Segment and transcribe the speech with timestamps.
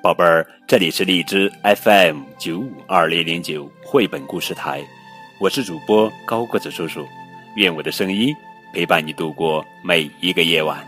[0.00, 4.80] 宝贝儿，这里是荔枝 FM 九五二零零九绘本故事台，
[5.40, 7.04] 我是主播高个子叔叔，
[7.56, 8.32] 愿我的声音
[8.72, 10.86] 陪伴你度过每一个夜晚。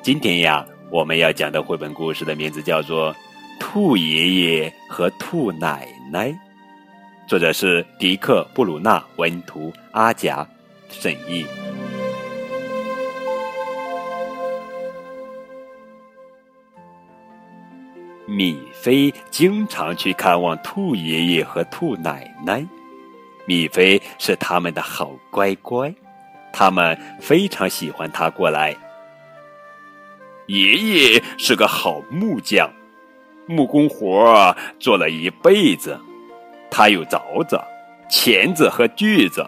[0.00, 3.12] 今天呀，我们要讲的绘本故事的名字叫做
[3.60, 6.28] 《兔爷爷和兔奶奶》，
[7.26, 10.48] 作者是迪克·布鲁纳，文图阿贾
[10.88, 11.44] 审译。
[18.30, 22.64] 米菲经常去看望兔爷爷和兔奶奶。
[23.44, 25.92] 米菲是他们的好乖乖，
[26.52, 28.76] 他们非常喜欢他过来。
[30.46, 32.70] 爷爷是个好木匠，
[33.48, 35.98] 木工活做了一辈子。
[36.70, 37.60] 他有凿子、
[38.08, 39.44] 钳子和锯子，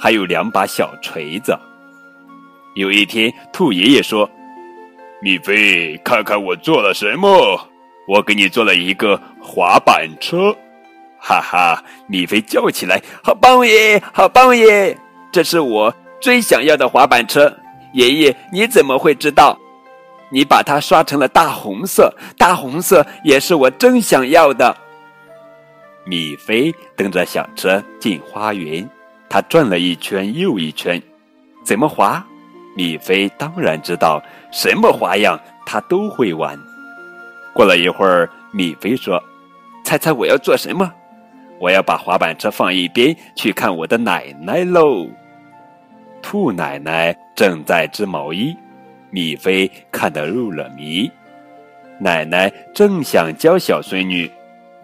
[0.00, 1.56] 还有两把小锤子。
[2.74, 4.28] 有一天，兔爷爷说
[5.22, 7.28] ：“米菲，看看我做了什么。”
[8.06, 10.56] 我给你做了一个滑板车，
[11.18, 11.82] 哈哈！
[12.06, 14.96] 米菲叫起来：“好棒耶，好棒耶！
[15.32, 17.52] 这是我最想要的滑板车。”
[17.94, 19.58] 爷爷，你怎么会知道？
[20.28, 24.76] 你把它刷成了大红色，大红色也是我正想要的。
[26.04, 28.88] 米菲蹬着小车进花园，
[29.28, 31.02] 他转了一圈又一圈，
[31.64, 32.24] 怎么滑？
[32.76, 36.56] 米菲当然知道，什么花样他都会玩。
[37.56, 39.18] 过了一会儿，米菲说
[39.82, 40.92] ：“猜猜我要做什么？
[41.58, 45.08] 我要把滑板车放一边，去看我的奶奶喽。”
[46.20, 48.54] 兔奶奶正在织毛衣，
[49.10, 51.10] 米菲看得入了迷。
[51.98, 54.30] 奶奶正想教小孙女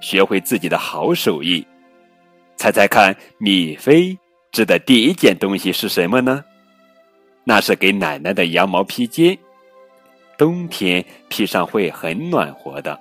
[0.00, 1.66] 学会自己的好手艺。
[2.56, 4.16] 猜猜看，米菲
[4.50, 6.42] 织的第一件东西是什么呢？
[7.44, 9.36] 那是给奶奶的羊毛披肩。
[10.42, 12.98] 冬天披上会很暖和的。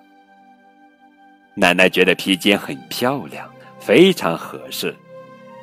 [1.56, 4.96] 奶奶觉得披肩很漂亮，非常合适。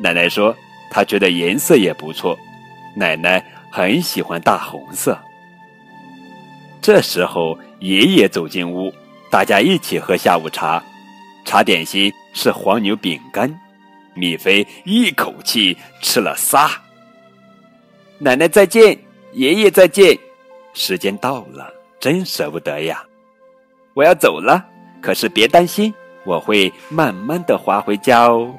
[0.01, 0.53] 奶奶说，
[0.91, 2.37] 她觉得颜色也不错。
[2.97, 3.41] 奶奶
[3.71, 5.17] 很喜欢大红色。
[6.83, 8.93] 这时候，爷爷走进屋，
[9.31, 10.83] 大家一起喝下午茶。
[11.45, 13.57] 茶点心是黄牛饼干，
[14.15, 16.69] 米菲一口气吃了仨。
[18.19, 18.99] 奶奶再见，
[19.33, 20.19] 爷爷再见。
[20.75, 23.03] 时间到了，真舍不得呀！
[23.95, 24.65] 我要走了，
[25.01, 25.93] 可是别担心，
[26.25, 28.55] 我会慢慢的滑回家哦。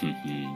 [0.00, 0.46] 哼哼，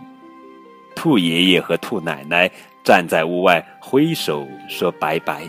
[0.94, 2.50] 兔爷爷和兔奶奶
[2.82, 5.42] 站在屋外挥手说拜拜，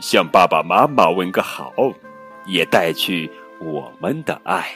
[0.00, 1.72] 向爸爸妈妈问个好，
[2.46, 3.30] 也带去
[3.60, 4.66] 我们的爱。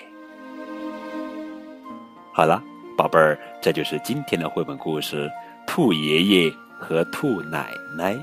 [2.33, 2.63] 好了，
[2.97, 5.29] 宝贝儿，这就是今天的绘本故事
[5.67, 8.15] 《兔爷爷和兔奶奶》。